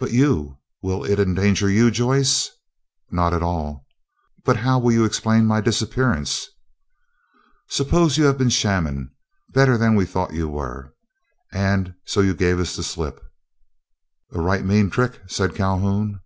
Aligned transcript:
"But 0.00 0.10
you—will 0.10 1.04
it 1.04 1.20
endanger 1.20 1.68
you, 1.70 1.92
Joyce?" 1.92 2.50
"Not 3.12 3.32
at 3.32 3.44
all!" 3.44 3.86
"But 4.44 4.56
how 4.56 4.80
will 4.80 4.90
you 4.90 5.04
explain 5.04 5.46
my 5.46 5.60
disappearance?" 5.60 6.48
"Suppose 7.68 8.18
you 8.18 8.24
have 8.24 8.36
been 8.36 8.48
shamming, 8.50 9.10
better 9.50 9.78
than 9.78 9.94
we 9.94 10.04
thought 10.04 10.34
you 10.34 10.48
were, 10.48 10.94
and 11.52 11.94
so 12.04 12.22
you 12.22 12.34
gave 12.34 12.58
us 12.58 12.74
the 12.74 12.82
slip." 12.82 13.20
"A 14.32 14.40
right 14.40 14.64
mean 14.64 14.90
trick," 14.90 15.20
said 15.28 15.54
Calhoun. 15.54 16.18